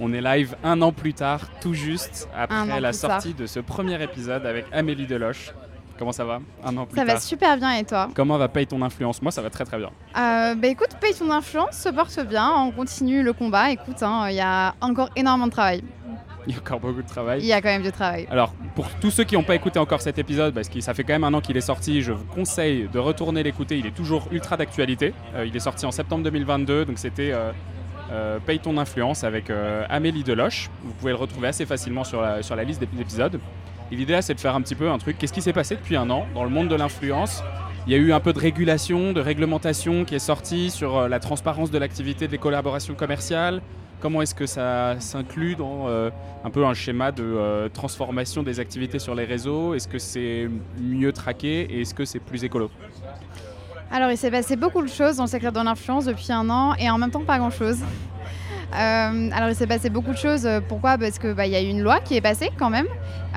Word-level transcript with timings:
On 0.00 0.12
est 0.12 0.20
live 0.22 0.56
un 0.64 0.80
an 0.82 0.92
plus 0.92 1.12
tard, 1.14 1.42
tout 1.60 1.74
juste 1.74 2.28
après 2.36 2.80
la 2.80 2.92
sortie 2.92 3.34
de 3.34 3.46
ce 3.46 3.60
premier 3.60 4.02
épisode 4.02 4.46
avec 4.46 4.64
Amélie 4.72 5.06
Deloche. 5.06 5.52
Comment 5.98 6.12
ça 6.12 6.24
va 6.24 6.40
Un 6.64 6.74
an 6.78 6.86
plus 6.86 6.96
Ça 6.96 7.04
tard. 7.04 7.14
va 7.16 7.20
super 7.20 7.56
bien 7.58 7.72
et 7.74 7.84
toi 7.84 8.08
Comment 8.14 8.38
va 8.38 8.48
paye 8.48 8.66
ton 8.66 8.80
influence? 8.80 9.20
Moi, 9.20 9.30
ça 9.30 9.42
va 9.42 9.50
très 9.50 9.64
très 9.66 9.76
bien. 9.76 9.90
euh, 10.16 10.54
Bah 10.54 10.68
écoute, 10.68 10.96
paye 10.98 11.12
ton 11.14 11.30
influence, 11.30 11.72
se 11.76 11.90
porte 11.90 12.18
bien, 12.26 12.50
on 12.56 12.70
continue 12.70 13.22
le 13.22 13.34
combat. 13.34 13.70
Écoute, 13.70 14.02
hein, 14.02 14.28
il 14.30 14.36
y 14.36 14.40
a 14.40 14.74
encore 14.80 15.10
énormément 15.16 15.46
de 15.48 15.52
travail. 15.52 15.84
Il 16.46 16.54
y 16.54 16.56
a 16.56 16.60
encore 16.60 16.80
beaucoup 16.80 17.02
de 17.02 17.06
travail. 17.06 17.40
Il 17.42 17.46
y 17.46 17.52
a 17.52 17.60
quand 17.60 17.68
même 17.68 17.82
du 17.82 17.92
travail. 17.92 18.26
Alors, 18.30 18.54
pour 18.74 18.88
tous 19.02 19.10
ceux 19.10 19.24
qui 19.24 19.34
n'ont 19.34 19.42
pas 19.42 19.54
écouté 19.54 19.78
encore 19.78 20.00
cet 20.00 20.18
épisode, 20.18 20.54
parce 20.54 20.70
que 20.70 20.80
ça 20.80 20.94
fait 20.94 21.04
quand 21.04 21.12
même 21.12 21.24
un 21.24 21.34
an 21.34 21.42
qu'il 21.42 21.58
est 21.58 21.60
sorti, 21.60 22.00
je 22.00 22.12
vous 22.12 22.24
conseille 22.24 22.88
de 22.90 22.98
retourner 22.98 23.42
l'écouter. 23.42 23.76
Il 23.76 23.84
est 23.86 23.94
toujours 23.94 24.26
ultra 24.32 24.56
d'actualité. 24.56 25.12
Euh, 25.34 25.44
il 25.44 25.54
est 25.54 25.60
sorti 25.60 25.84
en 25.84 25.90
septembre 25.90 26.24
2022, 26.24 26.86
donc 26.86 26.96
c'était 26.98 27.32
euh, 27.32 27.52
euh, 28.10 28.38
Paye 28.44 28.58
ton 28.58 28.76
influence 28.78 29.24
avec 29.24 29.50
euh, 29.50 29.84
Amélie 29.88 30.24
Deloche. 30.24 30.70
Vous 30.82 30.92
pouvez 30.92 31.12
le 31.12 31.18
retrouver 31.18 31.48
assez 31.48 31.66
facilement 31.66 32.04
sur 32.04 32.20
la, 32.20 32.42
sur 32.42 32.56
la 32.56 32.64
liste 32.64 32.80
des 32.80 33.00
épisodes. 33.00 33.38
Et 33.92 33.96
l'idée 33.96 34.12
là, 34.12 34.22
c'est 34.22 34.34
de 34.34 34.40
faire 34.40 34.54
un 34.54 34.60
petit 34.60 34.74
peu 34.74 34.90
un 34.90 34.98
truc. 34.98 35.18
Qu'est-ce 35.18 35.32
qui 35.32 35.42
s'est 35.42 35.52
passé 35.52 35.76
depuis 35.76 35.96
un 35.96 36.08
an 36.10 36.26
dans 36.34 36.44
le 36.44 36.50
monde 36.50 36.68
de 36.68 36.74
l'influence? 36.74 37.42
Il 37.86 37.92
y 37.92 37.96
a 37.96 37.98
eu 37.98 38.12
un 38.12 38.20
peu 38.20 38.32
de 38.32 38.38
régulation, 38.38 39.12
de 39.12 39.20
réglementation 39.20 40.04
qui 40.04 40.14
est 40.14 40.20
sortie 40.20 40.70
sur 40.70 40.96
euh, 40.96 41.08
la 41.08 41.18
transparence 41.18 41.70
de 41.70 41.78
l'activité 41.78 42.28
des 42.28 42.38
collaborations 42.38 42.94
commerciales. 42.94 43.62
Comment 44.00 44.22
est-ce 44.22 44.34
que 44.34 44.46
ça 44.46 44.96
s'inclut 44.98 45.56
dans 45.56 45.88
euh, 45.88 46.10
un 46.44 46.50
peu 46.50 46.64
un 46.64 46.72
schéma 46.72 47.12
de 47.12 47.68
transformation 47.74 48.42
des 48.42 48.58
activités 48.58 48.98
sur 48.98 49.14
les 49.14 49.24
réseaux? 49.24 49.74
Est-ce 49.74 49.88
que 49.88 49.98
c'est 49.98 50.48
mieux 50.80 51.12
traqué 51.12 51.62
et 51.62 51.82
est-ce 51.82 51.94
que 51.94 52.06
c'est 52.06 52.18
plus 52.18 52.42
écolo? 52.42 52.70
Alors, 53.92 54.10
il 54.12 54.16
s'est 54.16 54.30
passé 54.30 54.54
beaucoup 54.54 54.82
de 54.82 54.88
choses 54.88 55.16
dans 55.16 55.24
le 55.24 55.28
secteur 55.28 55.50
de 55.50 55.60
l'influence 55.60 56.04
depuis 56.04 56.32
un 56.32 56.48
an 56.48 56.74
et 56.78 56.88
en 56.88 56.96
même 56.98 57.10
temps 57.10 57.24
pas 57.24 57.38
grand-chose. 57.38 57.78
Euh, 58.72 59.30
alors, 59.32 59.48
il 59.48 59.56
s'est 59.56 59.66
passé 59.66 59.90
beaucoup 59.90 60.12
de 60.12 60.16
choses. 60.16 60.46
euh, 60.46 60.60
Pourquoi? 60.60 60.96
Parce 60.96 61.18
qu'il 61.18 61.32
bah, 61.32 61.46
y 61.48 61.56
a 61.56 61.60
eu 61.60 61.66
une 61.66 61.82
loi 61.82 61.98
qui 61.98 62.14
est 62.14 62.20
passée 62.20 62.50
quand 62.56 62.70
même, 62.70 62.86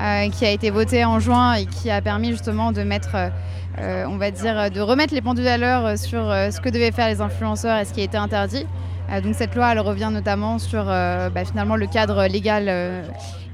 euh, 0.00 0.28
qui 0.30 0.46
a 0.46 0.50
été 0.50 0.70
votée 0.70 1.04
en 1.04 1.18
juin 1.18 1.54
et 1.54 1.66
qui 1.66 1.90
a 1.90 2.00
permis 2.00 2.30
justement 2.30 2.70
de 2.70 2.84
mettre, 2.84 3.16
on 3.78 4.16
va 4.16 4.30
dire, 4.30 4.70
de 4.70 4.80
remettre 4.80 5.12
les 5.12 5.22
pendules 5.22 5.48
à 5.48 5.58
l'heure 5.58 5.98
sur 5.98 6.20
ce 6.20 6.60
que 6.60 6.68
devaient 6.68 6.92
faire 6.92 7.08
les 7.08 7.20
influenceurs 7.20 7.78
et 7.78 7.84
ce 7.84 7.92
qui 7.92 8.02
été 8.02 8.16
interdit. 8.16 8.64
Euh, 9.10 9.20
donc 9.20 9.34
cette 9.34 9.54
loi, 9.54 9.72
elle 9.72 9.80
revient 9.80 10.10
notamment 10.12 10.58
sur 10.58 10.84
euh, 10.86 11.28
bah, 11.28 11.44
finalement 11.44 11.76
le 11.76 11.86
cadre 11.86 12.26
légal 12.26 12.66
euh, 12.68 13.02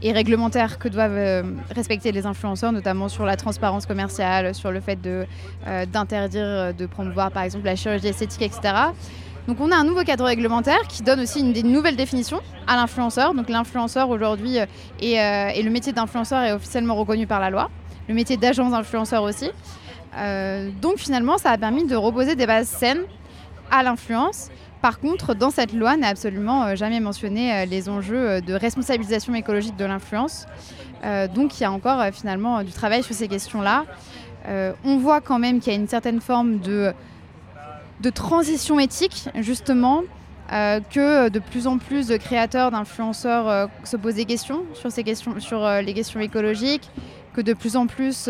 et 0.03 0.12
réglementaire 0.12 0.79
que 0.79 0.89
doivent 0.89 1.45
respecter 1.75 2.12
les 2.12 2.25
influenceurs, 2.25 2.73
notamment 2.73 3.09
sur 3.09 3.25
la 3.27 3.37
transparence 3.37 3.84
commerciale, 3.84 4.55
sur 4.55 4.70
le 4.70 4.81
fait 4.81 4.98
d'interdire 5.92 6.73
de 6.73 6.87
promouvoir 6.87 7.31
par 7.31 7.42
exemple 7.42 7.67
la 7.67 7.77
chirurgie 7.77 8.07
esthétique, 8.07 8.41
etc. 8.41 8.73
Donc 9.47 9.61
on 9.61 9.70
a 9.70 9.77
un 9.77 9.84
nouveau 9.84 10.03
cadre 10.03 10.25
réglementaire 10.25 10.81
qui 10.89 11.03
donne 11.03 11.20
aussi 11.20 11.41
une 11.41 11.53
des 11.53 11.62
nouvelles 11.62 11.97
définitions 11.97 12.41
à 12.67 12.77
l'influenceur. 12.77 13.35
Donc 13.35 13.51
l'influenceur 13.51 14.09
aujourd'hui 14.09 14.59
euh, 14.59 14.64
et 15.03 15.62
le 15.62 15.70
métier 15.70 15.92
d'influenceur 15.92 16.45
est 16.45 16.53
officiellement 16.53 16.95
reconnu 16.95 17.27
par 17.27 17.39
la 17.39 17.51
loi. 17.51 17.69
Le 18.09 18.14
métier 18.14 18.39
d'agence 18.39 18.70
d'influenceur 18.70 19.23
aussi. 19.23 19.51
Donc 20.81 20.97
finalement, 20.97 21.37
ça 21.37 21.51
a 21.51 21.59
permis 21.59 21.85
de 21.85 21.95
reposer 21.95 22.37
des 22.37 22.47
bases 22.47 22.69
saines 22.69 23.03
à 23.70 23.83
l'influence. 23.83 24.48
Par 24.83 24.98
contre, 24.98 25.34
dans 25.34 25.50
cette 25.50 25.75
loi 25.75 25.97
n'est 25.97 26.06
absolument 26.06 26.64
euh, 26.64 26.75
jamais 26.75 27.00
mentionné 27.00 27.53
euh, 27.53 27.64
les 27.67 27.89
enjeux 27.89 28.28
euh, 28.28 28.41
de 28.41 28.55
responsabilisation 28.55 29.34
écologique 29.34 29.77
de 29.77 29.84
l'influence. 29.84 30.47
Donc 31.34 31.59
il 31.59 31.62
y 31.62 31.64
a 31.64 31.73
encore 31.73 32.05
finalement 32.12 32.62
du 32.62 32.73
travail 32.73 33.03
sur 33.03 33.14
ces 33.14 33.27
questions-là. 33.27 33.86
On 34.84 34.98
voit 34.98 35.23
quand 35.23 35.39
même 35.39 35.58
qu'il 35.58 35.73
y 35.73 35.77
a 35.77 35.78
une 35.78 35.89
certaine 35.89 36.20
forme 36.20 36.58
de, 36.58 36.92
transition 38.12 38.78
éthique, 38.78 39.31
justement, 39.36 40.03
que 40.51 41.31
de 41.31 41.39
plus 41.39 41.67
en 41.67 41.78
plus 41.78 42.06
de 42.06 42.19
créateurs, 42.19 42.70
d'influenceurs 42.70 43.70
se 43.83 43.97
posent 43.97 44.17
des 44.17 44.27
questions 44.27 44.64
sur, 44.75 45.70
les 45.81 45.95
questions 45.95 46.20
écologiques, 46.20 46.91
que 47.33 47.41
de 47.41 47.55
plus 47.55 47.77
en 47.77 47.86
plus 47.86 48.28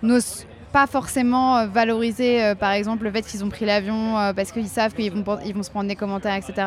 n'osent 0.00 0.46
pas 0.72 0.86
forcément 0.86 1.58
euh, 1.58 1.66
valoriser, 1.66 2.42
euh, 2.42 2.54
par 2.54 2.72
exemple, 2.72 3.04
le 3.04 3.10
fait 3.10 3.22
qu'ils 3.22 3.44
ont 3.44 3.48
pris 3.48 3.64
l'avion 3.64 4.18
euh, 4.18 4.32
parce 4.32 4.52
qu'ils 4.52 4.68
savent 4.68 4.94
qu'ils 4.94 5.12
vont, 5.12 5.38
ils 5.44 5.54
vont 5.54 5.62
se 5.62 5.70
prendre 5.70 5.88
des 5.88 5.96
commentaires, 5.96 6.34
etc. 6.34 6.66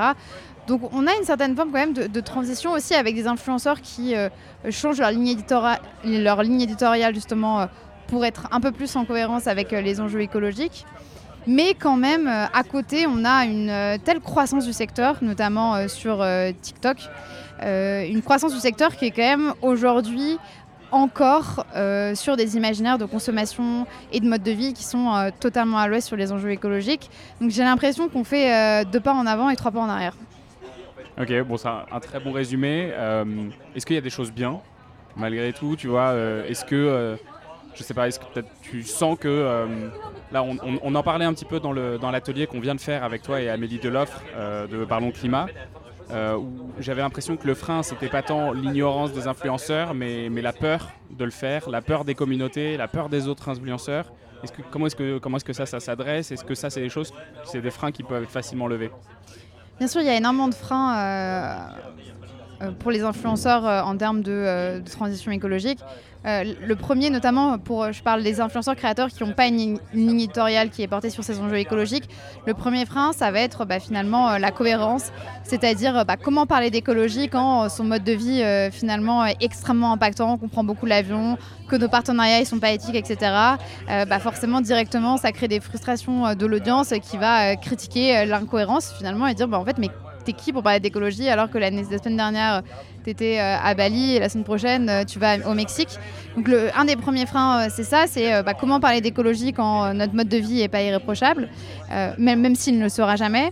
Donc 0.68 0.82
on 0.94 1.08
a 1.08 1.16
une 1.16 1.26
certaine 1.26 1.56
forme 1.56 1.72
quand 1.72 1.80
même 1.80 1.94
de, 1.94 2.20
transition 2.22 2.72
aussi 2.72 2.94
avec 2.94 3.16
des 3.16 3.28
influenceurs 3.28 3.82
qui 3.82 4.16
changent 4.70 5.00
leur 5.00 5.12
ligne, 5.12 5.36
éditora- 5.36 5.80
leur 6.06 6.42
ligne 6.42 6.62
éditoriale 6.62 7.14
justement 7.14 7.68
pour 8.08 8.24
être 8.24 8.48
un 8.50 8.62
peu 8.62 8.72
plus 8.72 8.96
en 8.96 9.04
cohérence 9.04 9.48
avec 9.48 9.72
les 9.72 10.00
enjeux 10.00 10.22
écologiques. 10.22 10.86
Mais 11.48 11.74
quand 11.74 11.98
même, 11.98 12.30
à 12.30 12.64
côté, 12.64 13.08
on 13.08 13.26
a 13.26 13.44
une 13.44 14.00
telle 14.06 14.22
croissance 14.22 14.66
du 14.66 14.72
secteur, 14.72 15.18
notamment 15.22 15.86
sur 15.90 16.26
TikTok, 16.62 17.10
une 17.62 18.22
croissance 18.22 18.54
du 18.54 18.62
secteur 18.62 18.96
qui 18.96 19.08
est 19.08 19.12
quand 19.12 19.22
même 19.22 19.54
aujourd'hui 19.62 20.38
encore 20.94 21.66
euh, 21.76 22.14
sur 22.16 22.38
des 22.38 22.56
imaginaires 22.56 22.98
de 22.98 23.06
consommation 23.06 23.86
et 24.12 24.20
de 24.20 24.28
mode 24.28 24.44
de 24.44 24.52
vie 24.52 24.74
qui 24.74 24.84
sont 24.84 25.14
euh, 25.14 25.30
totalement 25.40 25.80
à 25.80 25.88
l'ouest 25.88 26.08
sur 26.08 26.16
les 26.16 26.32
enjeux 26.32 26.52
écologiques. 26.52 27.10
Donc 27.42 27.50
j'ai 27.50 27.64
l'impression 27.64 28.08
qu'on 28.10 28.24
fait 28.24 28.54
euh, 28.54 28.86
deux 28.90 29.00
pas 29.00 29.14
en 29.14 29.26
avant 29.26 29.50
et 29.50 29.56
trois 29.56 29.72
pas 29.72 29.80
en 29.80 29.90
arrière. 29.90 30.16
Ok, 31.20 31.32
bon, 31.44 31.58
c'est 31.58 31.68
un, 31.68 31.86
un 31.92 32.00
très 32.00 32.20
bon 32.20 32.32
résumé. 32.32 32.92
Est-ce 33.76 33.86
qu'il 33.86 33.96
y 33.96 34.00
a 34.00 34.02
des 34.02 34.10
choses 34.10 34.32
bien, 34.32 34.60
malgré 35.16 35.54
tout 35.54 35.76
Tu 35.76 35.88
vois, 35.88 36.16
est-ce 36.48 36.66
que, 36.66 37.16
je 37.76 37.84
sais 37.84 37.94
pas, 37.94 38.08
est-ce 38.08 38.20
que 38.20 38.26
peut-être 38.34 38.50
tu 38.64 38.82
sens 38.82 39.16
que. 39.20 39.68
là, 40.32 40.44
on, 40.44 40.96
en 40.96 41.04
parlait 41.04 41.26
un 41.26 41.34
petit 41.36 41.46
peu 41.46 41.60
dans 41.60 41.72
l'atelier 42.12 42.48
qu'on 42.48 42.60
vient 42.60 42.74
de 42.74 42.82
faire 42.82 43.04
avec 43.04 43.22
toi 43.22 43.40
et 43.40 43.48
Amélie 43.48 43.78
Deloffre 43.78 44.24
de 44.36 44.86
Parlons 44.86 45.12
Climat. 45.12 45.46
Euh, 46.12 46.36
où 46.38 46.72
j'avais 46.80 47.02
l'impression 47.02 47.38
que 47.38 47.48
le 47.48 47.54
frein, 47.54 47.84
c'était 47.84 48.10
pas 48.10 48.22
tant 48.22 48.52
l'ignorance 48.52 49.14
des 49.14 49.28
influenceurs, 49.28 49.94
mais, 49.94 50.30
mais 50.30 50.42
la 50.42 50.54
peur 50.54 50.92
de 51.10 51.26
le 51.26 51.32
faire, 51.32 51.70
la 51.70 51.82
peur 51.82 52.06
des 52.06 52.16
communautés, 52.16 52.78
la 52.78 52.88
peur 52.88 53.10
des 53.10 53.28
autres 53.28 53.50
influenceurs. 53.50 54.12
Est-ce 54.44 54.52
que, 54.52 54.62
comment 54.70 54.88
est-ce 54.88 54.96
que, 54.96 55.20
est-ce 55.36 55.46
que 55.46 55.54
ça, 55.54 55.66
ça 55.66 55.80
s'adresse? 55.80 56.32
Est-ce 56.32 56.44
que 56.44 56.56
ça, 56.56 56.70
c'est 56.70 56.82
des 56.82 56.90
choses, 56.90 57.14
c'est 57.46 57.62
des 57.62 57.72
freins 57.72 57.92
qui 57.92 58.04
peuvent 58.04 58.24
être 58.24 58.32
facilement 58.32 58.68
levés? 58.68 58.92
Bien 59.78 59.88
sûr, 59.88 60.02
il 60.02 60.08
y 60.08 60.10
a 60.10 60.18
énormément 60.18 60.50
de 60.50 60.54
freins 60.54 60.98
euh, 60.98 61.58
pour 62.72 62.92
les 62.92 63.02
influenceurs 63.04 63.66
euh, 63.66 63.82
en 63.82 63.98
termes 63.98 64.22
de, 64.22 64.32
euh, 64.32 64.80
transition 64.82 65.32
écologique. 65.32 65.80
Euh, 66.26 66.54
le 66.66 66.76
premier, 66.76 67.10
notamment, 67.10 67.58
pour, 67.58 67.92
je 67.92 68.02
parle 68.02 68.24
des 68.24 68.40
influenceurs 68.40 68.78
créateurs 68.78 69.10
qui 69.10 69.22
n'ont 69.24 69.34
pas 69.34 69.48
une, 69.48 69.78
ligne- 69.94 70.20
éditoriale 70.22 70.70
qui 70.70 70.82
est 70.82 70.88
portée 70.88 71.10
sur 71.10 71.24
ces 71.24 71.40
enjeux 71.40 71.58
écologiques. 71.58 72.10
Le 72.48 72.54
premier 72.54 72.86
frein, 72.86 73.12
ça 73.12 73.30
va 73.32 73.42
être 73.42 73.66
bah, 73.66 73.80
finalement 73.80 74.30
euh, 74.30 74.38
la 74.38 74.52
cohérence, 74.52 75.12
c'est-à-dire 75.44 75.98
euh, 75.98 76.04
bah, 76.06 76.16
comment 76.16 76.46
parler 76.46 76.70
d'écologie 76.70 77.28
quand 77.28 77.66
euh, 77.66 77.70
son 77.70 77.84
mode 77.84 78.06
de 78.06 78.14
vie 78.14 78.42
euh, 78.42 78.72
finalement 78.72 79.26
est 79.26 79.36
extrêmement 79.42 79.92
impactant, 79.92 80.38
qu'on 80.38 80.48
prend 80.48 80.64
beaucoup 80.64 80.86
l'avion, 80.86 81.38
que 81.68 81.76
nos 81.76 81.90
partenariats 81.90 82.40
ne 82.40 82.46
sont 82.46 82.60
pas 82.60 82.72
éthiques, 82.72 82.96
etc. 82.96 83.18
Euh, 83.90 84.06
bah, 84.06 84.20
forcément, 84.20 84.62
directement, 84.62 85.18
ça 85.18 85.34
crée 85.34 85.50
des 85.50 85.60
frustrations 85.60 86.26
euh, 86.28 86.36
de 86.36 86.46
l'audience 86.46 86.94
qui 87.02 87.18
va 87.18 87.52
euh, 87.52 87.56
critiquer 87.56 88.18
euh, 88.20 88.26
l'incohérence 88.26 88.94
finalement 88.98 89.28
et 89.28 89.34
dire 89.34 89.50
bah, 89.50 89.60
en 89.60 89.66
fait, 89.66 89.78
mais 89.78 89.90
t'es 90.24 90.34
qui 90.34 90.54
pour 90.54 90.64
parler 90.64 90.80
d'écologie 90.80 91.30
alors 91.30 91.50
que 91.50 91.58
la 91.58 91.70
semaine 91.70 92.18
dernière, 92.18 92.62
tu 93.04 93.10
étais 93.10 93.40
à 93.40 93.74
Bali 93.76 94.16
et 94.16 94.20
la 94.20 94.30
semaine 94.30 94.46
prochaine, 94.46 94.90
euh, 94.90 95.04
tu 95.04 95.20
vas 95.20 95.38
au 95.50 95.54
Mexique. 95.54 95.90
Donc, 96.36 96.48
le, 96.48 96.70
un 96.78 96.86
des 96.86 96.96
premiers 96.96 97.26
freins, 97.26 97.66
euh, 97.66 97.70
c'est 97.70 97.84
ça 97.84 98.06
c'est 98.08 98.34
euh, 98.34 98.44
bah, 98.44 98.54
comment 98.54 98.80
parler 98.80 99.02
d'écologie 99.02 99.52
quand 99.54 99.84
euh, 99.84 99.94
notre 99.94 100.14
mode 100.16 100.30
de 100.30 100.38
vie 100.38 100.60
n'est 100.62 100.68
pas 100.70 100.82
irréprochable, 100.82 101.50
euh, 101.92 102.12
même, 102.18 102.40
même 102.42 102.56
s'il 102.56 102.78
ne 102.78 102.84
le 102.84 102.90
sera 102.90 103.16
jamais. 103.16 103.52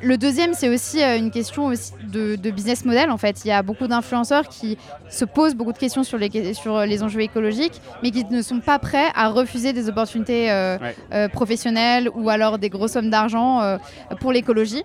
Le 0.00 0.16
deuxième, 0.16 0.54
c'est 0.54 0.68
aussi 0.72 1.02
euh, 1.02 1.18
une 1.18 1.32
question 1.32 1.66
aussi 1.66 1.92
de, 2.04 2.36
de 2.36 2.50
business 2.52 2.84
model. 2.84 3.10
En 3.10 3.16
fait, 3.18 3.44
il 3.44 3.48
y 3.48 3.50
a 3.50 3.62
beaucoup 3.62 3.88
d'influenceurs 3.88 4.48
qui 4.48 4.78
se 5.10 5.24
posent 5.24 5.56
beaucoup 5.56 5.72
de 5.72 5.78
questions 5.78 6.04
sur 6.04 6.18
les, 6.18 6.54
sur 6.54 6.80
les 6.86 7.02
enjeux 7.02 7.20
écologiques, 7.22 7.80
mais 8.02 8.12
qui 8.12 8.24
ne 8.24 8.40
sont 8.42 8.60
pas 8.60 8.78
prêts 8.78 9.08
à 9.16 9.28
refuser 9.28 9.72
des 9.72 9.88
opportunités 9.88 10.50
euh, 10.52 10.78
Ouais. 10.78 10.94
euh, 11.12 11.28
professionnelles 11.28 12.08
ou 12.14 12.30
alors 12.30 12.58
des 12.58 12.68
grosses 12.70 12.92
sommes 12.92 13.10
d'argent 13.10 13.60
euh, 13.60 13.76
pour 14.20 14.30
l'écologie. 14.32 14.84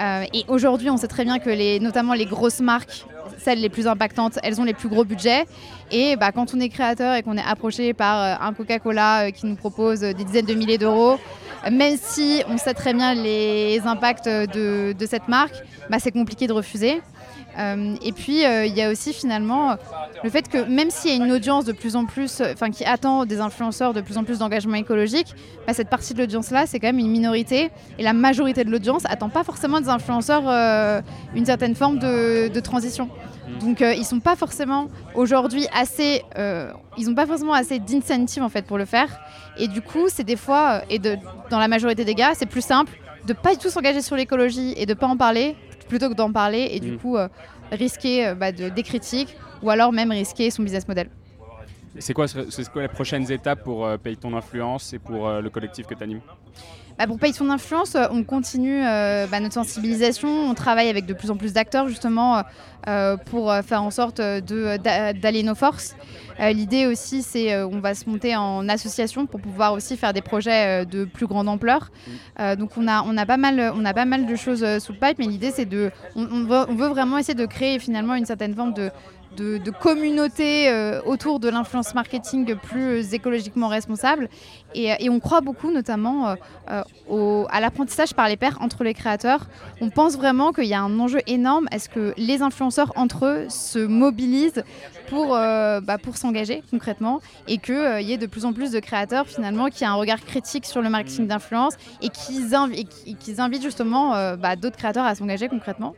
Euh, 0.00 0.24
et 0.32 0.44
aujourd'hui, 0.48 0.90
on 0.90 0.96
sait 0.96 1.08
très 1.08 1.24
bien 1.24 1.38
que 1.38 1.78
notamment 1.80 2.14
les 2.14 2.26
grosses 2.26 2.60
marques, 2.60 3.04
celles 3.38 3.60
les 3.60 3.68
plus 3.68 3.86
impactantes, 3.86 4.38
elles 4.42 4.60
ont 4.60 4.64
les 4.64 4.74
plus 4.74 4.88
gros 4.88 5.04
budgets. 5.04 5.44
Et 5.90 6.16
bah, 6.16 6.32
quand 6.32 6.54
on 6.54 6.60
est 6.60 6.68
créateur 6.68 7.14
et 7.14 7.22
qu'on 7.22 7.36
est 7.36 7.44
approché 7.46 7.94
par 7.94 8.22
euh, 8.22 8.46
un 8.46 8.52
Coca-Cola 8.52 9.26
euh, 9.26 9.30
qui 9.30 9.46
nous 9.46 9.56
propose 9.56 10.00
des 10.00 10.14
dizaines 10.14 10.46
de 10.46 10.54
milliers 10.54 10.78
d'euros, 10.78 11.18
même 11.70 11.96
si 12.00 12.42
on 12.48 12.56
sait 12.56 12.74
très 12.74 12.94
bien 12.94 13.14
les 13.14 13.80
impacts 13.84 14.28
de, 14.28 14.92
de 14.92 15.06
cette 15.06 15.28
marque, 15.28 15.54
bah, 15.90 15.98
c'est 15.98 16.12
compliqué 16.12 16.46
de 16.46 16.52
refuser. 16.52 17.00
Euh, 17.58 17.94
et 18.02 18.12
puis, 18.12 18.44
euh, 18.44 18.66
il 18.66 18.76
y 18.76 18.82
a 18.82 18.90
aussi 18.90 19.12
finalement 19.12 19.76
le 20.22 20.30
fait 20.30 20.48
que 20.48 20.58
même 20.58 20.90
s'il 20.90 21.10
y 21.10 21.20
a 21.20 21.24
une 21.24 21.32
audience 21.32 21.64
de 21.64 21.72
plus 21.72 21.96
en 21.96 22.04
plus, 22.04 22.40
enfin 22.40 22.70
qui 22.70 22.84
attend 22.84 23.24
des 23.24 23.40
influenceurs 23.40 23.94
de 23.94 24.00
plus 24.00 24.16
en 24.16 24.24
plus 24.24 24.38
d'engagement 24.38 24.74
écologique, 24.74 25.34
bah, 25.66 25.74
cette 25.74 25.90
partie 25.90 26.14
de 26.14 26.20
l'audience-là, 26.20 26.66
c'est 26.66 26.80
quand 26.80 26.88
même 26.88 26.98
une 26.98 27.10
minorité. 27.10 27.70
Et 27.98 28.02
la 28.02 28.12
majorité 28.12 28.64
de 28.64 28.70
l'audience 28.70 29.02
attend 29.06 29.28
pas 29.28 29.44
forcément 29.44 29.80
des 29.80 29.88
influenceurs 29.88 30.44
euh, 30.46 31.00
une 31.34 31.46
certaine 31.46 31.74
forme 31.74 31.98
de, 31.98 32.48
de 32.48 32.60
transition. 32.60 33.08
Donc 33.60 33.82
euh, 33.82 33.94
ils 33.94 34.04
sont 34.04 34.20
pas 34.20 34.36
forcément 34.36 34.88
aujourd'hui 35.14 35.66
assez, 35.74 36.22
euh, 36.36 36.70
ils 36.96 37.08
ont 37.08 37.14
pas 37.14 37.26
forcément 37.26 37.54
assez 37.54 37.78
d'incentive 37.78 38.42
en 38.42 38.48
fait 38.48 38.66
pour 38.66 38.78
le 38.78 38.84
faire. 38.84 39.08
Et 39.58 39.68
du 39.68 39.80
coup, 39.80 40.08
c'est 40.08 40.24
des 40.24 40.36
fois, 40.36 40.80
euh, 40.80 40.80
et 40.90 40.98
de, 40.98 41.16
dans 41.50 41.58
la 41.58 41.68
majorité 41.68 42.04
des 42.04 42.14
cas, 42.14 42.32
c'est 42.34 42.46
plus 42.46 42.64
simple 42.64 42.92
de 43.26 43.32
pas 43.32 43.52
du 43.52 43.58
tout 43.58 43.68
s'engager 43.68 44.00
sur 44.00 44.16
l'écologie 44.16 44.74
et 44.76 44.86
de 44.86 44.94
pas 44.94 45.06
en 45.06 45.16
parler 45.16 45.56
plutôt 45.88 46.08
que 46.08 46.14
d'en 46.14 46.32
parler 46.32 46.68
et 46.72 46.80
du 46.80 46.92
Mm. 46.92 46.98
coup 46.98 47.16
euh, 47.16 47.28
risquer 47.72 48.26
euh, 48.28 48.34
bah, 48.34 48.52
de, 48.52 48.68
des 48.68 48.82
critiques 48.82 49.34
ou 49.62 49.70
alors 49.70 49.92
même 49.92 50.10
risquer 50.10 50.50
son 50.50 50.62
business 50.62 50.86
model. 50.86 51.08
C'est 51.98 52.14
quoi, 52.14 52.26
c'est 52.28 52.68
quoi 52.70 52.82
les 52.82 52.88
prochaines 52.88 53.30
étapes 53.32 53.64
pour 53.64 53.84
euh, 53.84 53.96
payer 53.96 54.16
ton 54.16 54.36
influence 54.36 54.92
et 54.92 54.98
pour 54.98 55.28
le 55.30 55.50
collectif 55.50 55.86
que 55.86 55.94
tu 55.94 56.02
animes 56.02 56.20
Bah, 56.98 57.06
pour 57.06 57.18
payer 57.20 57.32
son 57.32 57.48
influence, 57.48 57.94
euh, 57.94 58.06
on 58.10 58.24
continue 58.24 58.84
euh, 58.84 59.28
bah, 59.30 59.38
notre 59.38 59.54
sensibilisation. 59.54 60.28
On 60.28 60.54
travaille 60.54 60.88
avec 60.88 61.06
de 61.06 61.14
plus 61.14 61.30
en 61.30 61.36
plus 61.36 61.52
d'acteurs 61.52 61.86
justement 61.86 62.42
euh, 62.88 63.16
pour 63.16 63.54
faire 63.64 63.84
en 63.84 63.90
sorte 63.92 64.20
de- 64.20 64.76
d'a- 64.78 65.12
d'allier 65.12 65.44
nos 65.44 65.54
forces. 65.54 65.94
L'idée 66.40 66.86
aussi, 66.86 67.22
c'est 67.22 67.60
on 67.64 67.80
va 67.80 67.94
se 67.94 68.08
monter 68.08 68.36
en 68.36 68.68
association 68.68 69.26
pour 69.26 69.40
pouvoir 69.40 69.72
aussi 69.72 69.96
faire 69.96 70.12
des 70.12 70.20
projets 70.22 70.86
de 70.86 71.04
plus 71.04 71.26
grande 71.26 71.48
ampleur. 71.48 71.90
Donc 72.56 72.70
on 72.76 72.86
a, 72.86 73.02
on, 73.02 73.16
a 73.16 73.26
pas 73.26 73.36
mal, 73.36 73.72
on 73.74 73.84
a 73.84 73.92
pas 73.92 74.04
mal 74.04 74.24
de 74.24 74.36
choses 74.36 74.64
sous 74.78 74.92
le 74.92 74.98
pipe, 75.00 75.18
mais 75.18 75.26
l'idée 75.26 75.50
c'est 75.50 75.64
de, 75.64 75.90
on, 76.14 76.22
on 76.30 76.44
veut, 76.44 76.64
on 76.68 76.76
veut 76.76 76.86
vraiment 76.86 77.18
essayer 77.18 77.34
de 77.34 77.44
créer 77.44 77.80
finalement 77.80 78.14
une 78.14 78.24
certaine 78.24 78.54
forme 78.54 78.72
de, 78.72 78.90
de, 79.36 79.58
de 79.58 79.70
communauté 79.70 80.68
euh, 80.68 81.00
autour 81.04 81.40
de 81.40 81.48
l'influence 81.48 81.94
marketing 81.94 82.54
plus 82.56 83.14
écologiquement 83.14 83.68
responsable. 83.68 84.28
Et, 84.74 84.92
euh, 84.92 84.96
et 84.98 85.08
on 85.10 85.20
croit 85.20 85.40
beaucoup 85.40 85.70
notamment 85.70 86.28
euh, 86.28 86.34
euh, 86.70 86.82
au- 87.08 87.46
à 87.50 87.60
l'apprentissage 87.60 88.14
par 88.14 88.28
les 88.28 88.36
pairs 88.36 88.58
entre 88.60 88.84
les 88.84 88.94
créateurs. 88.94 89.46
On 89.80 89.90
pense 89.90 90.16
vraiment 90.16 90.52
qu'il 90.52 90.64
y 90.64 90.74
a 90.74 90.80
un 90.80 90.98
enjeu 90.98 91.20
énorme. 91.26 91.68
Est-ce 91.72 91.88
que 91.88 92.14
les 92.16 92.42
influenceurs 92.42 92.92
entre 92.96 93.26
eux 93.26 93.46
se 93.48 93.78
mobilisent 93.78 94.64
pour, 95.08 95.34
euh, 95.34 95.80
bah, 95.80 95.96
pour 95.98 96.16
s'engager 96.16 96.62
concrètement 96.70 97.20
et 97.46 97.58
qu'il 97.58 98.02
y 98.02 98.12
ait 98.12 98.18
de 98.18 98.26
plus 98.26 98.44
en 98.44 98.52
plus 98.52 98.70
de 98.72 98.80
créateurs 98.80 99.26
finalement 99.26 99.68
qui 99.68 99.84
aient 99.84 99.86
un 99.86 99.94
regard 99.94 100.20
critique 100.20 100.66
sur 100.66 100.82
le 100.82 100.90
marketing 100.90 101.26
d'influence 101.26 101.74
et 102.02 102.08
qu'ils 102.10 102.54
invitent 102.54 103.62
justement 103.62 104.14
euh, 104.14 104.36
bah, 104.36 104.56
d'autres 104.56 104.76
créateurs 104.76 105.04
à 105.06 105.14
s'engager 105.14 105.48
concrètement? 105.48 105.94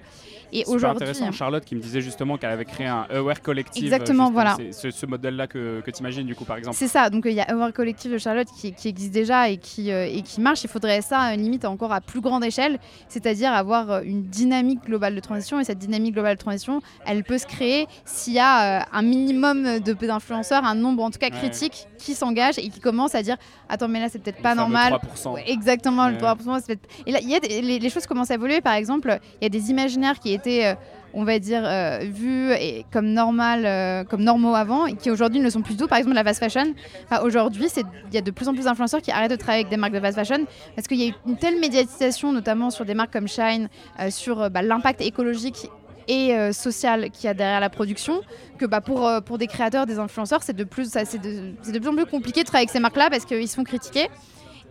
Et 0.52 0.64
aujourd'hui, 0.66 1.04
intéressant. 1.04 1.32
Charlotte 1.32 1.64
qui 1.64 1.74
me 1.76 1.80
disait 1.80 2.00
justement 2.00 2.36
qu'elle 2.38 2.50
avait 2.50 2.64
créé 2.64 2.86
un 2.86 3.06
Aware 3.10 3.40
Collective. 3.42 3.84
Exactement, 3.84 4.24
justement, 4.26 4.30
voilà. 4.32 4.56
C'est 4.72 4.90
ce, 4.90 5.06
modèle-là 5.06 5.46
que, 5.46 5.80
que 5.80 5.90
tu 5.90 6.00
imagines 6.00 6.26
du 6.26 6.34
coup 6.34 6.44
par 6.44 6.56
exemple. 6.56 6.76
C'est 6.76 6.88
ça, 6.88 7.10
donc 7.10 7.26
euh, 7.26 7.30
il 7.30 7.36
y 7.36 7.40
a 7.40 7.54
Our 7.54 7.72
Collective 7.72 8.12
de 8.12 8.18
Charlotte 8.18 8.48
qui, 8.60 8.72
qui 8.72 8.88
existe 8.88 9.12
déjà 9.12 9.48
et 9.48 9.56
qui, 9.56 9.90
euh, 9.92 10.06
et 10.06 10.22
qui 10.22 10.40
marche. 10.40 10.64
Il 10.64 10.68
faudrait 10.70 11.02
ça 11.02 11.30
euh, 11.32 11.36
limite 11.36 11.64
encore 11.64 11.92
à 11.92 12.00
plus 12.00 12.20
grande 12.20 12.44
échelle, 12.44 12.78
c'est-à-dire 13.08 13.52
avoir 13.52 13.90
euh, 13.90 14.00
une 14.04 14.22
dynamique 14.22 14.84
globale 14.84 15.14
de 15.14 15.20
transition. 15.20 15.60
Et 15.60 15.64
cette 15.64 15.78
dynamique 15.78 16.14
globale 16.14 16.36
de 16.36 16.40
transition, 16.40 16.80
elle 17.06 17.24
peut 17.24 17.38
se 17.38 17.46
créer 17.46 17.86
s'il 18.04 18.34
y 18.34 18.38
a 18.38 18.80
euh, 18.80 18.84
un 18.92 19.02
minimum 19.02 19.78
d'influenceurs, 19.80 20.64
un 20.64 20.74
nombre 20.74 21.02
en 21.04 21.10
tout 21.10 21.18
cas 21.18 21.28
Ouais. 21.30 21.36
critique 21.38 21.86
qui 21.98 22.14
s'engage 22.14 22.58
et 22.58 22.68
qui 22.70 22.80
commence 22.80 23.14
à 23.14 23.22
dire 23.22 23.36
Attends, 23.68 23.86
mais 23.88 24.00
là 24.00 24.08
c'est 24.08 24.18
peut-être 24.18 24.38
Le 24.38 24.42
pas 24.42 24.54
normal. 24.56 24.94
3%. 25.14 25.32
Ouais, 25.34 25.44
exactement, 25.48 26.08
le 26.08 26.14
Ouais. 26.14 26.20
3%. 26.20 26.58
c'est 26.60 26.74
peut-être- 26.76 26.88
Et 27.06 27.12
là, 27.12 27.20
y 27.20 27.34
a 27.36 27.40
des- 27.40 27.62
les, 27.62 27.78
les 27.78 27.90
choses 27.90 28.06
commencent 28.06 28.30
à 28.32 28.34
évoluer. 28.34 28.60
Par 28.60 28.74
exemple, 28.74 29.18
il 29.40 29.44
y 29.44 29.46
a 29.46 29.48
des 29.48 29.70
imaginaires 29.70 30.18
qui 30.18 30.32
euh, 30.46 30.74
on 31.14 31.24
va 31.24 31.38
dire, 31.38 31.62
euh, 31.64 32.00
vus 32.02 32.52
comme 32.92 33.06
normal, 33.06 33.64
euh, 33.66 34.04
comme 34.04 34.22
normaux 34.22 34.54
avant, 34.54 34.86
et 34.86 34.94
qui 34.94 35.10
aujourd'hui 35.10 35.40
ne 35.40 35.44
le 35.44 35.50
sont 35.50 35.62
plus 35.62 35.74
du 35.74 35.80
tout. 35.80 35.88
Par 35.88 35.98
exemple, 35.98 36.14
la 36.14 36.24
fast 36.24 36.40
fashion. 36.40 36.74
Enfin, 37.04 37.22
aujourd'hui, 37.22 37.66
il 37.76 38.14
y 38.14 38.18
a 38.18 38.20
de 38.20 38.30
plus 38.30 38.48
en 38.48 38.54
plus 38.54 38.64
d'influenceurs 38.64 39.02
qui 39.02 39.10
arrêtent 39.10 39.30
de 39.30 39.36
travailler 39.36 39.62
avec 39.62 39.70
des 39.70 39.76
marques 39.76 39.92
de 39.92 40.00
fast 40.00 40.16
fashion 40.16 40.46
parce 40.74 40.86
qu'il 40.86 40.98
y 40.98 41.04
a 41.04 41.08
eu 41.08 41.14
une 41.26 41.36
telle 41.36 41.58
médiatisation, 41.58 42.32
notamment 42.32 42.70
sur 42.70 42.84
des 42.84 42.94
marques 42.94 43.12
comme 43.12 43.28
Shine, 43.28 43.68
euh, 44.00 44.10
sur 44.10 44.50
bah, 44.50 44.62
l'impact 44.62 45.00
écologique 45.00 45.68
et 46.08 46.52
social 46.52 47.08
qu'il 47.10 47.26
y 47.26 47.28
a 47.28 47.34
derrière 47.34 47.60
la 47.60 47.70
production, 47.70 48.20
que 48.58 48.66
bah, 48.66 48.80
pour, 48.80 49.38
des 49.38 49.46
créateurs, 49.46 49.86
des 49.86 50.00
influenceurs, 50.00 50.42
c'est 50.42 50.56
de, 50.56 50.64
plus, 50.64 50.90
de 50.90 51.78
plus 51.78 51.88
en 51.88 51.94
plus 51.94 52.06
compliqué 52.06 52.40
de 52.40 52.46
travailler 52.46 52.64
avec 52.64 52.70
ces 52.70 52.80
marques-là 52.80 53.10
parce 53.10 53.24
qu'ils 53.24 53.46
se 53.46 53.54
font 53.54 53.62
critiquer. 53.62 54.08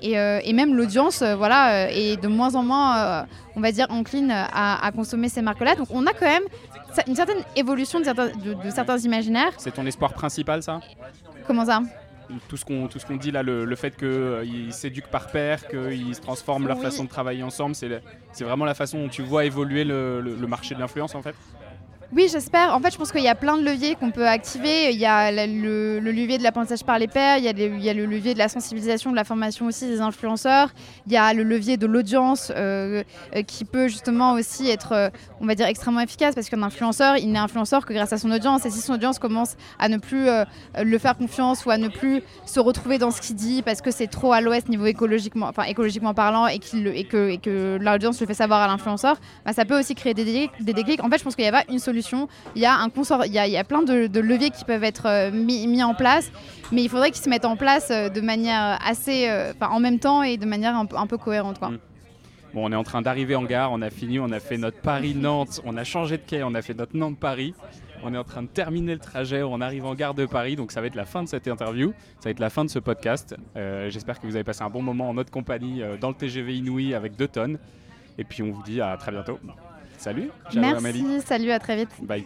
Et, 0.01 0.17
euh, 0.17 0.39
et 0.43 0.53
même 0.53 0.75
l'audience 0.75 1.21
euh, 1.21 1.35
voilà, 1.35 1.85
euh, 1.87 1.91
est 1.91 2.15
de 2.21 2.27
moins 2.27 2.55
en 2.55 2.63
moins, 2.63 2.97
euh, 2.97 3.23
on 3.55 3.61
va 3.61 3.71
dire, 3.71 3.85
encline 3.89 4.31
à, 4.31 4.85
à 4.85 4.91
consommer 4.91 5.27
ces 5.29 5.41
marques-là. 5.41 5.75
Donc 5.75 5.87
on 5.91 6.05
a 6.07 6.13
quand 6.13 6.25
même 6.25 6.43
une 7.07 7.15
certaine 7.15 7.43
évolution 7.55 7.99
de 7.99 8.05
certains, 8.05 8.27
de, 8.27 8.53
de 8.53 8.69
certains 8.69 8.97
imaginaires. 8.99 9.51
C'est 9.57 9.73
ton 9.73 9.85
espoir 9.85 10.13
principal 10.13 10.63
ça? 10.63 10.79
Comment 11.45 11.65
ça? 11.65 11.81
Tout 12.47 12.57
ce 12.57 12.63
qu'on 12.63 12.87
tout 12.87 12.99
ce 12.99 13.05
qu'on 13.07 13.15
dit 13.17 13.31
là, 13.31 13.41
le, 13.41 13.65
le 13.65 13.75
fait 13.75 13.97
qu'ils 13.97 14.71
s'éduquent 14.71 15.07
par 15.09 15.27
pair, 15.31 15.67
qu'ils 15.67 16.13
se 16.15 16.21
transforment 16.21 16.67
leur 16.67 16.77
Oui. 16.77 16.83
façon 16.83 17.03
de 17.03 17.09
travailler 17.09 17.41
ensemble, 17.43 17.73
c'est 17.75 18.43
vraiment 18.43 18.65
la 18.65 18.75
façon 18.75 18.99
dont 18.99 19.09
tu 19.09 19.23
vois 19.23 19.45
évoluer 19.45 19.83
le, 19.83 20.21
le- 20.21 20.35
le 20.35 20.47
marché 20.47 20.75
de 20.75 20.79
l'influence 20.79 21.15
en 21.15 21.21
fait? 21.23 21.33
Oui, 22.11 22.27
j'espère. 22.31 22.73
En 22.75 22.79
fait, 22.79 22.91
je 22.91 22.97
pense 22.97 23.11
qu'il 23.11 23.21
y 23.21 23.27
a 23.27 23.35
plein 23.35 23.55
de 23.55 23.63
leviers 23.63 23.93
qu'on 23.93 24.09
peut 24.09 24.27
activer. 24.27 24.91
Il 24.91 24.97
y 24.97 25.05
a 25.05 25.31
le, 25.31 25.99
le 25.99 26.11
levier 26.11 26.39
de 26.39 26.43
l'apprentissage 26.43 26.83
par 26.83 26.97
les 26.97 27.07
pairs, 27.07 27.37
il 27.37 27.43
y, 27.43 27.47
a 27.47 27.53
le, 27.53 27.77
y 27.77 27.93
levier 27.93 28.33
de 28.33 28.39
la 28.39 28.49
sensibilisation, 28.49 29.11
de 29.11 29.15
la 29.15 29.23
formation 29.23 29.67
aussi 29.67 29.85
des 29.85 30.01
influenceurs, 30.01 30.69
il 31.05 31.13
y 31.13 31.17
a 31.17 31.31
le 31.35 31.43
levier 31.43 31.77
de 31.77 31.85
l'audience 31.85 32.51
euh, 32.55 33.03
euh, 33.35 33.43
qui 33.43 33.63
peut 33.63 33.89
justement 33.89 34.33
aussi 34.33 34.71
être, 34.71 34.93
euh, 34.93 35.09
on 35.39 35.45
va 35.45 35.53
dire, 35.53 35.67
extrêmement 35.67 35.99
efficace 35.99 36.33
parce 36.33 36.49
qu'un 36.49 36.63
influenceur, 36.63 37.17
il 37.17 37.31
n'est 37.31 37.37
influenceur 37.37 37.85
que 37.85 37.93
grâce 37.93 38.11
à 38.11 38.17
son 38.17 38.31
audience. 38.31 38.65
Et 38.65 38.71
si 38.71 38.81
son 38.81 38.93
audience 38.93 39.19
commence 39.19 39.55
à 39.77 39.87
ne 39.87 39.97
plus 39.97 40.25
le 40.77 40.97
faire 40.97 41.15
confiance 41.15 41.63
ou 41.67 41.69
à 41.69 41.77
ne 41.77 41.89
plus 41.89 42.23
se 42.47 42.59
retrouver 42.59 42.97
dans 42.97 43.11
ce 43.11 43.21
qu'il 43.21 43.35
dit 43.35 43.61
parce 43.61 43.81
que 43.81 43.91
c'est 43.91 44.07
trop 44.07 44.33
à 44.33 44.41
l'ouest 44.41 44.67
niveau 44.67 44.87
écologiquement, 44.87 45.47
enfin, 45.47 45.63
écologiquement 45.63 46.15
parlant 46.15 46.47
et, 46.47 46.57
que, 46.57 47.77
l'audience 47.77 48.19
le 48.19 48.25
fait 48.25 48.33
savoir 48.33 48.61
à 48.61 48.67
l'influenceur, 48.67 49.17
bah, 49.45 49.53
ça 49.53 49.63
peut 49.63 49.77
aussi 49.77 49.93
créer 49.93 50.15
des 50.15 50.25
déclics. 50.25 50.51
des 50.59 50.73
déclics. 50.73 51.03
En 51.03 51.09
fait, 51.09 51.19
je 51.19 51.23
pense 51.23 51.35
qu'il 51.35 51.43
n'y 51.43 51.49
a 51.49 51.51
pas 51.51 51.65
une 51.69 51.77
solution. 51.77 51.98
Il 52.55 52.61
y 52.61 52.65
a, 52.65 52.75
un 52.75 52.89
consor- 52.89 53.25
il 53.25 53.33
y 53.33 53.57
a, 53.57 53.63
plein 53.63 53.83
de, 53.83 54.19
leviers 54.19 54.49
qui 54.49 54.65
peuvent 54.65 54.83
être 54.83 55.05
euh, 55.05 55.31
mis, 55.31 55.83
en 55.83 55.93
place, 55.93 56.31
mais 56.71 56.83
il 56.83 56.89
faudrait 56.89 57.11
qu'ils 57.11 57.23
se 57.23 57.29
mettent 57.29 57.45
en 57.45 57.55
place 57.55 57.89
euh, 57.91 58.09
de 58.09 58.21
manière 58.21 58.79
assez, 58.85 59.29
euh, 59.29 59.53
en 59.61 59.79
même 59.79 59.99
temps 59.99 60.23
et 60.23 60.37
de 60.37 60.45
manière 60.45 60.75
un, 60.75 60.85
peu- 60.85 61.17
cohérente. 61.17 61.61
Mm. 61.61 61.77
Bon, 62.53 62.67
on 62.67 62.71
est 62.71 62.75
en 62.75 62.83
train 62.83 63.01
d'arriver 63.01 63.35
en 63.35 63.43
gare, 63.43 63.71
on 63.71 63.81
a 63.81 63.89
fini, 63.89 64.19
on 64.19 64.31
a 64.31 64.39
fait 64.39 64.57
notre 64.57 64.81
Paris-Nantes, 64.81 65.61
on 65.65 65.77
a 65.77 65.83
changé 65.83 66.17
de 66.17 66.23
quai, 66.23 66.41
on 66.43 66.55
a 66.55 66.61
fait 66.61 66.73
notre 66.73 66.95
Nantes-Paris. 66.95 67.53
On 68.01 68.13
est 68.13 68.17
en 68.17 68.23
train 68.23 68.41
de 68.43 68.47
terminer 68.47 68.93
le 68.93 68.99
trajet, 68.99 69.43
on 69.43 69.59
arrive 69.59 69.85
en 69.85 69.93
gare 69.93 70.13
de 70.13 70.25
Paris, 70.25 70.55
donc 70.55 70.71
ça 70.71 70.79
va 70.79 70.87
être 70.87 70.95
la 70.95 71.05
fin 71.05 71.21
de 71.21 71.27
cette 71.27 71.49
interview, 71.49 71.91
ça 72.19 72.29
va 72.29 72.31
être 72.31 72.39
la 72.39 72.49
fin 72.49 72.63
de 72.63 72.69
ce 72.69 72.79
podcast. 72.79 73.35
J'espère 73.89 74.21
que 74.21 74.25
vous 74.25 74.35
avez 74.35 74.45
passé 74.45 74.63
un 74.63 74.69
bon 74.69 74.81
moment 74.81 75.09
en 75.09 75.15
notre 75.15 75.31
compagnie 75.31 75.81
dans 75.99 76.07
le 76.07 76.15
TGV 76.15 76.55
Inouï 76.55 76.93
avec 76.93 77.17
2 77.17 77.27
tonnes. 77.27 77.59
Et 78.17 78.23
puis 78.23 78.43
on 78.43 78.51
vous 78.51 78.63
dit 78.63 78.81
à 78.81 78.95
très 78.97 79.11
bientôt. 79.11 79.39
Salut, 79.99 80.31
ciao 80.49 80.61
Merci, 80.61 80.77
Amélie. 80.77 81.21
salut, 81.21 81.51
à 81.51 81.59
très 81.59 81.75
vite. 81.75 81.89
Bye. 82.01 82.25